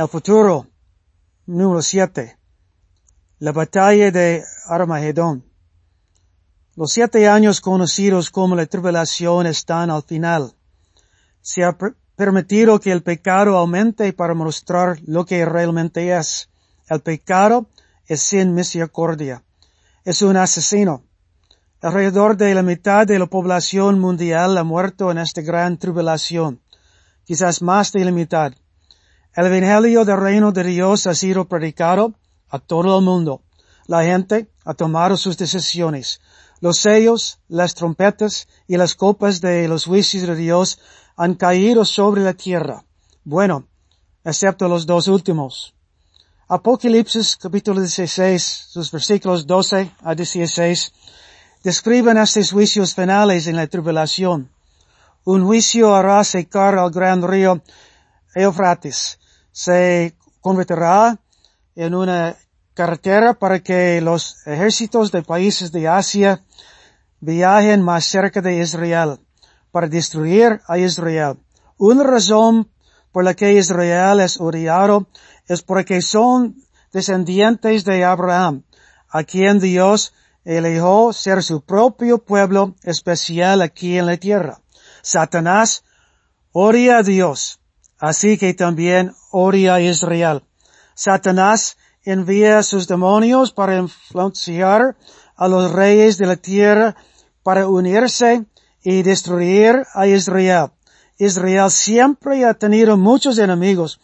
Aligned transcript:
El 0.00 0.08
futuro. 0.08 0.66
Número 1.44 1.82
siete. 1.82 2.38
La 3.38 3.52
batalla 3.52 4.10
de 4.10 4.42
Armagedón. 4.66 5.44
Los 6.74 6.92
siete 6.92 7.28
años 7.28 7.60
conocidos 7.60 8.30
como 8.30 8.56
la 8.56 8.64
tribulación 8.64 9.46
están 9.46 9.90
al 9.90 10.02
final. 10.02 10.54
Se 11.42 11.64
ha 11.64 11.76
permitido 12.16 12.80
que 12.80 12.92
el 12.92 13.02
pecado 13.02 13.58
aumente 13.58 14.14
para 14.14 14.32
mostrar 14.32 14.98
lo 15.04 15.26
que 15.26 15.44
realmente 15.44 16.16
es. 16.16 16.48
El 16.88 17.02
pecado 17.02 17.66
es 18.06 18.22
sin 18.22 18.54
misericordia. 18.54 19.44
Es 20.02 20.22
un 20.22 20.38
asesino. 20.38 21.04
Alrededor 21.82 22.38
de 22.38 22.54
la 22.54 22.62
mitad 22.62 23.06
de 23.06 23.18
la 23.18 23.26
población 23.26 23.98
mundial 23.98 24.56
ha 24.56 24.64
muerto 24.64 25.10
en 25.10 25.18
esta 25.18 25.42
gran 25.42 25.76
tribulación. 25.76 26.62
Quizás 27.24 27.60
más 27.60 27.92
de 27.92 28.06
la 28.06 28.12
mitad. 28.12 28.54
El 29.32 29.46
Evangelio 29.46 30.04
del 30.04 30.20
Reino 30.20 30.50
de 30.50 30.64
Dios 30.64 31.06
ha 31.06 31.14
sido 31.14 31.44
predicado 31.44 32.14
a 32.48 32.58
todo 32.58 32.98
el 32.98 33.04
mundo. 33.04 33.42
La 33.86 34.02
gente 34.02 34.50
ha 34.64 34.74
tomado 34.74 35.16
sus 35.16 35.38
decisiones. 35.38 36.20
Los 36.60 36.78
sellos, 36.78 37.38
las 37.46 37.76
trompetas 37.76 38.48
y 38.66 38.76
las 38.76 38.96
copas 38.96 39.40
de 39.40 39.68
los 39.68 39.84
juicios 39.84 40.26
de 40.26 40.34
Dios 40.34 40.80
han 41.16 41.34
caído 41.34 41.84
sobre 41.84 42.22
la 42.22 42.34
tierra. 42.34 42.84
Bueno, 43.22 43.68
excepto 44.24 44.66
los 44.66 44.84
dos 44.84 45.06
últimos. 45.06 45.74
Apocalipsis 46.48 47.36
capítulo 47.36 47.80
16, 47.80 48.42
sus 48.42 48.90
versículos 48.90 49.46
12 49.46 49.92
a 50.02 50.14
16, 50.16 50.92
describen 51.62 52.18
estos 52.18 52.50
juicios 52.50 52.96
finales 52.96 53.46
en 53.46 53.54
la 53.54 53.68
tribulación. 53.68 54.50
Un 55.22 55.46
juicio 55.46 55.94
hará 55.94 56.24
secar 56.24 56.76
al 56.76 56.90
gran 56.90 57.22
río 57.22 57.62
Eufrates 58.34 59.19
se 59.64 60.16
convertirá 60.40 61.18
en 61.74 61.94
una 61.94 62.34
carretera 62.72 63.34
para 63.34 63.60
que 63.60 64.00
los 64.00 64.46
ejércitos 64.46 65.12
de 65.12 65.22
países 65.22 65.70
de 65.70 65.86
Asia 65.86 66.42
viajen 67.20 67.82
más 67.82 68.06
cerca 68.06 68.40
de 68.40 68.58
Israel 68.58 69.18
para 69.70 69.86
destruir 69.86 70.62
a 70.66 70.78
Israel. 70.78 71.36
Una 71.76 72.04
razón 72.04 72.70
por 73.12 73.22
la 73.22 73.34
que 73.34 73.52
Israel 73.52 74.20
es 74.20 74.40
odiado 74.40 75.08
es 75.46 75.60
porque 75.60 76.00
son 76.00 76.56
descendientes 76.90 77.84
de 77.84 78.02
Abraham, 78.02 78.62
a 79.10 79.24
quien 79.24 79.60
Dios 79.60 80.14
eligió 80.42 81.12
ser 81.12 81.42
su 81.42 81.60
propio 81.60 82.16
pueblo 82.16 82.76
especial 82.82 83.60
aquí 83.60 83.98
en 83.98 84.06
la 84.06 84.16
tierra. 84.16 84.62
Satanás 85.02 85.84
odia 86.52 86.98
a 86.98 87.02
Dios 87.02 87.59
Así 88.00 88.38
que 88.38 88.54
también 88.54 89.14
odia 89.30 89.74
a 89.74 89.80
Israel. 89.80 90.42
Satanás 90.94 91.76
envía 92.02 92.62
sus 92.62 92.88
demonios 92.88 93.52
para 93.52 93.76
influenciar 93.76 94.96
a 95.36 95.48
los 95.48 95.70
reyes 95.72 96.16
de 96.16 96.26
la 96.26 96.36
tierra 96.36 96.96
para 97.42 97.68
unirse 97.68 98.46
y 98.82 99.02
destruir 99.02 99.84
a 99.94 100.06
Israel. 100.06 100.70
Israel 101.18 101.70
siempre 101.70 102.46
ha 102.46 102.54
tenido 102.54 102.96
muchos 102.96 103.36
enemigos, 103.36 104.00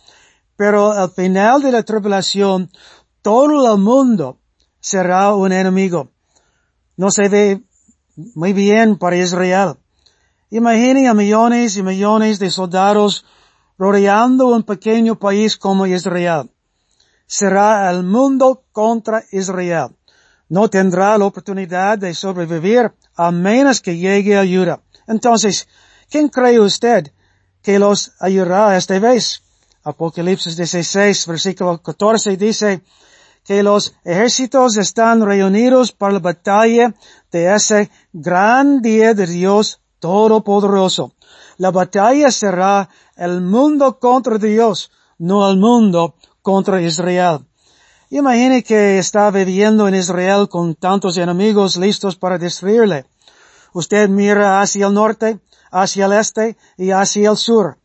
pero 0.57 0.93
al 0.93 1.11
final 1.11 1.63
de 1.63 1.73
la 1.73 1.83
tribulación 1.83 2.71
todo 3.23 3.73
el 3.73 3.81
mundo 3.81 4.39
será 4.79 5.35
un 5.35 5.53
enemigo. 5.53 6.11
No 6.97 7.11
se 7.11 7.29
ve 7.29 7.63
muy 8.35 8.53
bien 8.53 8.99
para 8.99 9.17
Israel. 9.17 9.77
Imaginen 10.51 11.09
a 11.09 11.15
millones 11.15 11.77
y 11.77 11.83
millones 11.83 12.39
de 12.39 12.51
soldados 12.51 13.25
rodeando 13.79 14.49
un 14.49 14.63
pequeño 14.63 15.19
país 15.19 15.57
como 15.57 15.87
Israel. 15.87 16.51
Será 17.27 17.91
el 17.91 18.03
mundo 18.03 18.65
contra 18.73 19.25
Israel. 19.33 19.89
No 20.49 20.69
tendrá 20.69 21.19
la 21.19 21.25
oportunidad 21.25 21.99
de 21.99 22.15
sobrevivir 22.15 22.93
a 23.17 23.31
menos 23.31 23.81
que 23.81 23.97
llegue 23.97 24.37
ayuda. 24.37 24.81
Entonces, 25.07 25.67
¿quién 26.11 26.29
cree 26.29 26.61
usted 26.61 27.13
que 27.63 27.79
los 27.79 28.13
ayudará 28.21 28.77
esta 28.77 28.99
vez? 28.99 29.43
Apocalipsis 29.83 30.57
16, 30.57 31.27
versículo 31.27 31.83
14 31.83 32.37
dice 32.37 32.83
que 33.45 33.63
los 33.63 33.95
ejércitos 34.05 34.77
están 34.77 35.25
reunidos 35.25 35.93
para 35.93 36.15
la 36.15 36.19
batalla 36.19 36.95
de 37.31 37.55
ese 37.55 37.91
gran 38.13 38.81
día 38.83 39.15
de 39.15 39.27
Dios 39.27 39.81
Todopoderoso. 40.01 41.13
La 41.59 41.71
batalla 41.71 42.31
será 42.31 42.89
el 43.17 43.41
mundo 43.41 43.99
contra 43.99 44.39
Dios, 44.39 44.91
no 45.19 45.49
el 45.49 45.57
mundo 45.59 46.15
contra 46.43 46.81
Israel. 46.83 47.47
Imagine 48.11 48.63
que 48.63 48.99
está 48.99 49.31
viviendo 49.31 49.89
en 49.89 49.95
Israel 49.95 50.49
con 50.49 50.75
tantos 50.75 51.17
enemigos 51.17 51.77
listos 51.77 52.15
para 52.15 52.39
destruirle. 52.39 53.07
Usted 53.73 54.09
mira 54.09 54.61
hacia 54.61 54.87
el 54.87 54.95
norte, 54.95 55.41
hacia 55.73 56.07
el 56.07 56.13
este 56.13 56.57
y 56.77 56.93
hacia 56.93 57.31
el 57.31 57.37
sur. 57.37 57.79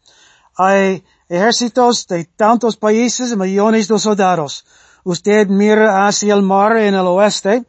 Hay 0.55 1.03
ejércitos 1.27 2.05
de 2.07 2.25
tantos 2.25 2.77
países 2.77 3.35
millones 3.35 3.88
de 3.88 3.97
soldados. 3.97 4.66
Usted 5.03 5.47
mira 5.47 6.05
hacia 6.07 6.33
el 6.35 6.44
mar 6.44 6.77
en 6.77 6.94
el 6.94 7.07
oeste 7.07 7.66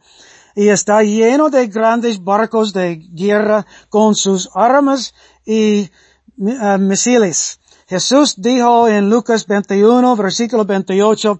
y 0.55 0.69
está 0.69 1.01
lleno 1.03 1.49
de 1.49 1.67
grandes 1.67 2.23
barcos 2.23 2.73
de 2.73 2.95
guerra 3.11 3.65
con 3.89 4.15
sus 4.15 4.49
armas 4.53 5.13
y 5.45 5.89
uh, 6.37 6.77
misiles. 6.79 7.59
Jesús 7.87 8.35
dijo 8.37 8.87
en 8.87 9.09
Lucas 9.09 9.45
21, 9.45 10.15
versículo 10.15 10.65
28, 10.65 11.39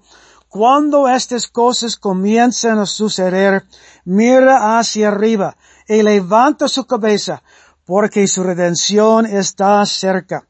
cuando 0.50 1.08
estas 1.08 1.48
cosas 1.48 1.96
comiencen 1.96 2.78
a 2.78 2.86
suceder, 2.86 3.64
mira 4.06 4.78
hacia 4.78 5.08
arriba 5.08 5.58
y 5.88 6.04
levanta 6.04 6.68
su 6.68 6.86
cabeza, 6.86 7.42
porque 7.86 8.28
su 8.28 8.44
redención 8.44 9.26
está 9.26 9.86
cerca. 9.86 10.48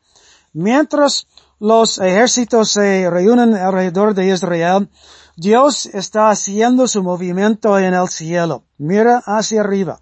Mientras 0.52 1.28
los 1.60 2.00
ejércitos 2.00 2.72
se 2.72 3.10
reúnen 3.10 3.56
alrededor 3.56 4.14
de 4.14 4.28
Israel, 4.28 4.90
Dios 5.36 5.88
está 5.88 6.30
haciendo 6.30 6.88
su 6.88 7.02
movimiento 7.02 7.80
en 7.80 7.96
el 7.96 8.08
cielo. 8.08 8.66
Mira 8.78 9.24
hacia 9.26 9.62
arriba. 9.62 10.00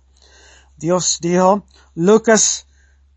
Dios 0.76 1.20
dijo, 1.22 1.64
Lucas 1.96 2.68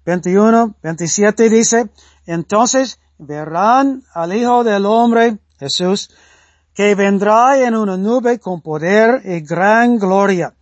21, 0.05 0.77
27 0.83 1.49
dice, 1.49 1.91
entonces 2.27 3.01
verán 3.19 4.05
al 4.13 4.33
Hijo 4.33 4.63
del 4.63 4.87
Hombre, 4.87 5.39
Jesús, 5.59 6.11
que 6.73 6.95
vendrá 6.95 7.59
en 7.59 7.75
una 7.75 7.97
nube 7.97 8.39
con 8.39 8.61
poder 8.61 9.23
y 9.25 9.41
gran 9.41 9.99
gloria. 9.99 10.55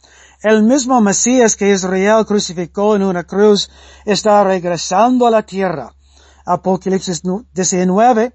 El 0.43 0.63
mismo 0.63 1.01
Mesías 1.01 1.55
que 1.55 1.71
Israel 1.71 2.25
crucificó 2.27 2.97
en 2.97 3.03
una 3.03 3.25
cruz 3.25 3.71
está 4.05 4.43
regresando 4.43 5.27
a 5.27 5.31
la 5.31 5.43
tierra. 5.43 5.93
Apocalipsis 6.47 7.23
19 7.53 8.35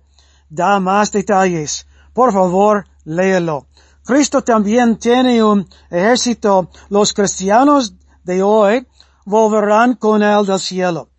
da 0.50 0.80
más 0.80 1.12
detalles. 1.12 1.88
Por 2.14 2.32
favor, 2.32 2.86
léelo. 3.08 3.68
Cristo 4.06 4.42
también 4.44 4.98
tiene 4.98 5.44
un 5.44 5.68
ejército. 5.90 6.70
Los 6.90 7.14
cristianos 7.14 7.94
de 8.24 8.44
hoy 8.44 8.88
volverán 9.26 9.96
con 9.96 10.22
él 10.22 10.46
del 10.46 10.60
cielo. 10.60 11.10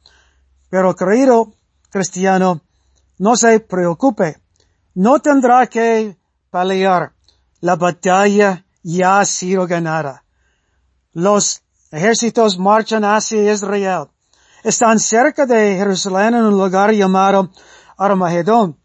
Pero 0.71 0.95
querido 0.95 1.53
cristiano, 1.91 2.61
no 3.19 3.37
se 3.37 3.61
preocupe. 3.61 4.41
No 4.95 5.19
tendrá 5.19 5.67
que 5.67 6.17
pelear. 6.51 7.13
La 7.61 7.77
batalla 7.77 8.65
ya 8.83 9.21
ha 9.21 9.25
sido 9.25 9.67
ganada. 9.67 10.25
Los 11.13 11.63
ejércitos 11.91 12.59
marchan 12.59 13.05
hacia 13.05 13.53
Israel. 13.53 14.09
Están 14.63 14.99
cerca 14.99 15.47
de 15.47 15.77
Jerusalén 15.77 16.35
en 16.35 16.45
un 16.45 16.59
lugar 16.59 16.93
llamado 16.93 17.51
Armagedón. 17.97 18.79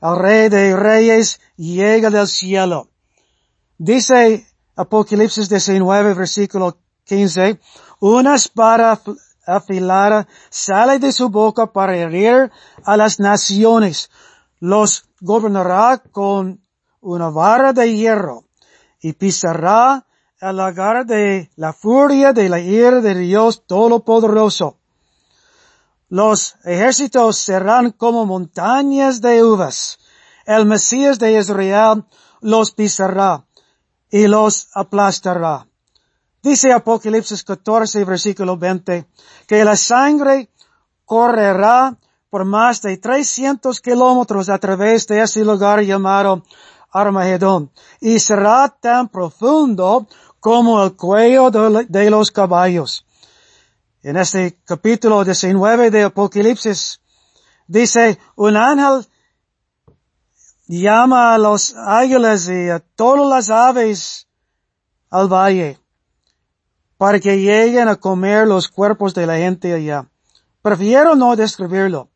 El 0.00 0.16
rey 0.16 0.48
de 0.48 0.76
reyes 0.76 1.40
llega 1.56 2.10
del 2.10 2.28
cielo. 2.28 2.88
Dice 3.78 4.46
Apocalipsis 4.76 5.48
19, 5.48 6.14
versículo 6.14 6.78
15, 7.04 7.58
una 8.00 8.36
espada 8.36 9.00
afilada 9.46 10.28
sale 10.50 11.00
de 11.00 11.10
su 11.10 11.30
boca 11.30 11.72
para 11.72 11.96
herir 11.96 12.52
a 12.84 12.96
las 12.96 13.18
naciones. 13.18 14.10
Los 14.60 15.08
gobernará 15.20 16.02
con 16.12 16.60
una 17.00 17.30
vara 17.30 17.72
de 17.72 17.96
hierro 17.96 18.44
y 19.00 19.14
pisará 19.14 20.06
el 20.40 20.56
lagar 20.56 21.06
de 21.06 21.50
la 21.56 21.72
furia 21.72 22.32
de 22.32 22.48
la 22.48 22.60
ira 22.60 23.00
de 23.00 23.14
Dios 23.16 23.64
Todopoderoso. 23.66 24.77
Los 26.08 26.56
ejércitos 26.64 27.36
serán 27.36 27.90
como 27.90 28.24
montañas 28.24 29.20
de 29.20 29.44
uvas. 29.44 29.98
El 30.46 30.64
Mesías 30.64 31.18
de 31.18 31.38
Israel 31.38 32.04
los 32.40 32.72
pisará 32.72 33.44
y 34.10 34.26
los 34.26 34.68
aplastará. 34.74 35.66
Dice 36.42 36.72
Apocalipsis 36.72 37.44
14, 37.44 38.04
versículo 38.04 38.56
20, 38.56 39.06
que 39.46 39.64
la 39.64 39.76
sangre 39.76 40.48
correrá 41.04 41.98
por 42.30 42.44
más 42.44 42.80
de 42.80 42.96
300 42.96 43.80
kilómetros 43.80 44.48
a 44.48 44.58
través 44.58 45.06
de 45.06 45.20
ese 45.20 45.44
lugar 45.44 45.80
llamado 45.82 46.42
Armagedón 46.90 47.70
y 48.00 48.18
será 48.18 48.74
tan 48.80 49.08
profundo 49.08 50.06
como 50.40 50.82
el 50.82 50.96
cuello 50.96 51.50
de 51.50 52.10
los 52.10 52.30
caballos. 52.30 53.04
En 54.00 54.16
este 54.16 54.60
capítulo 54.64 55.24
19 55.24 55.90
de 55.90 56.04
Apocalipsis 56.04 57.00
dice, 57.66 58.16
un 58.36 58.56
ángel 58.56 59.04
llama 60.68 61.34
a 61.34 61.38
los 61.38 61.74
águilas 61.74 62.48
y 62.48 62.68
a 62.68 62.78
todas 62.78 63.26
las 63.28 63.50
aves 63.50 64.28
al 65.10 65.26
valle 65.26 65.80
para 66.96 67.18
que 67.18 67.40
lleguen 67.40 67.88
a 67.88 67.96
comer 67.96 68.46
los 68.46 68.68
cuerpos 68.68 69.14
de 69.14 69.26
la 69.26 69.36
gente 69.36 69.74
allá. 69.74 70.08
Prefiero 70.62 71.16
no 71.16 71.34
describirlo. 71.34 72.10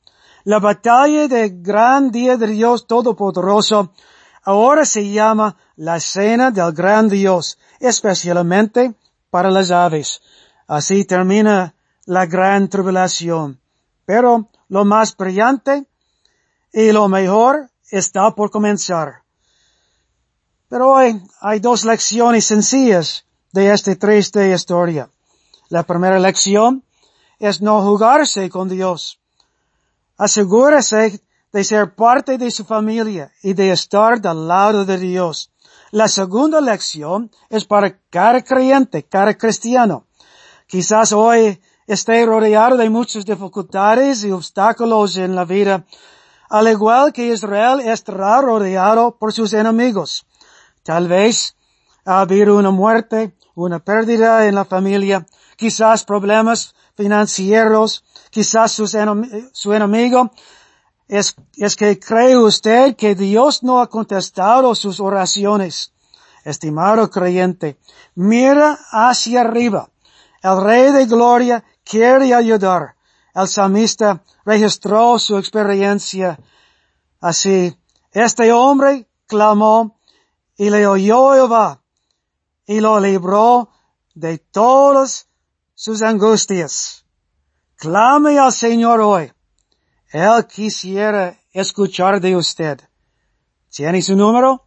La 0.44 0.60
batalla 0.60 1.26
del 1.26 1.62
gran 1.62 2.12
día 2.12 2.36
de 2.36 2.46
Dios 2.46 2.86
Todopoderoso 2.86 3.92
ahora 4.44 4.84
se 4.84 5.10
llama 5.10 5.56
la 5.74 5.98
cena 5.98 6.52
del 6.52 6.72
gran 6.72 7.08
Dios, 7.08 7.58
especialmente 7.80 8.94
para 9.30 9.50
las 9.50 9.72
aves. 9.72 10.20
Así 10.78 11.04
termina 11.04 11.74
la 12.06 12.24
gran 12.24 12.66
tribulación. 12.66 13.60
Pero 14.06 14.48
lo 14.68 14.86
más 14.86 15.14
brillante 15.14 15.86
y 16.72 16.92
lo 16.92 17.08
mejor 17.08 17.68
está 17.90 18.34
por 18.34 18.50
comenzar. 18.50 19.22
Pero 20.70 20.92
hoy 20.92 21.22
hay 21.42 21.60
dos 21.60 21.84
lecciones 21.84 22.46
sencillas 22.46 23.26
de 23.52 23.70
esta 23.70 23.94
triste 23.96 24.50
historia. 24.50 25.10
La 25.68 25.82
primera 25.82 26.18
lección 26.18 26.82
es 27.38 27.60
no 27.60 27.82
jugarse 27.82 28.48
con 28.48 28.70
Dios. 28.70 29.20
Asegúrese 30.16 31.22
de 31.52 31.64
ser 31.64 31.94
parte 31.94 32.38
de 32.38 32.50
su 32.50 32.64
familia 32.64 33.30
y 33.42 33.52
de 33.52 33.72
estar 33.72 34.22
del 34.22 34.48
lado 34.48 34.86
de 34.86 34.96
Dios. 34.96 35.50
La 35.90 36.08
segunda 36.08 36.62
lección 36.62 37.30
es 37.50 37.66
para 37.66 37.98
cada 38.08 38.42
creyente, 38.42 39.02
cada 39.02 39.34
cristiano. 39.34 40.06
Quizás 40.72 41.12
hoy 41.12 41.60
esté 41.86 42.24
rodeado 42.24 42.78
de 42.78 42.88
muchas 42.88 43.26
dificultades 43.26 44.24
y 44.24 44.30
obstáculos 44.30 45.18
en 45.18 45.36
la 45.36 45.44
vida, 45.44 45.84
al 46.48 46.66
igual 46.66 47.12
que 47.12 47.26
Israel 47.26 47.80
estará 47.80 48.40
rodeado 48.40 49.18
por 49.18 49.34
sus 49.34 49.52
enemigos. 49.52 50.24
Tal 50.82 51.08
vez 51.08 51.56
ha 52.06 52.22
habido 52.22 52.56
una 52.56 52.70
muerte, 52.70 53.36
una 53.54 53.80
pérdida 53.80 54.46
en 54.46 54.54
la 54.54 54.64
familia, 54.64 55.26
quizás 55.56 56.04
problemas 56.04 56.74
financieros, 56.96 58.02
quizás 58.30 58.72
su 58.72 59.72
enemigo 59.74 60.30
es, 61.06 61.36
es 61.58 61.76
que 61.76 61.98
cree 61.98 62.38
usted 62.38 62.96
que 62.96 63.14
Dios 63.14 63.62
no 63.62 63.82
ha 63.82 63.90
contestado 63.90 64.74
sus 64.74 65.00
oraciones. 65.00 65.92
Estimado 66.46 67.10
creyente, 67.10 67.76
mira 68.14 68.78
hacia 68.90 69.42
arriba. 69.42 69.90
El 70.42 70.60
Rey 70.62 70.92
de 70.92 71.06
Gloria 71.06 71.64
quiere 71.84 72.34
ayudar. 72.34 72.96
El 73.34 73.48
salmista 73.48 74.22
registró 74.44 75.18
su 75.18 75.38
experiencia 75.38 76.38
así. 77.20 77.76
Este 78.10 78.52
hombre 78.52 79.08
clamó 79.26 79.98
y 80.56 80.68
le 80.68 80.86
oyó 80.86 81.32
Jehová 81.32 81.80
y 82.66 82.80
lo 82.80 83.00
libró 83.00 83.70
de 84.14 84.38
todas 84.38 85.28
sus 85.74 86.02
angustias. 86.02 87.04
Clame 87.76 88.38
al 88.38 88.52
Señor 88.52 89.00
hoy. 89.00 89.32
Él 90.10 90.46
quisiera 90.46 91.38
escuchar 91.52 92.20
de 92.20 92.36
usted. 92.36 92.80
¿Tiene 93.70 94.02
su 94.02 94.14
número? 94.14 94.66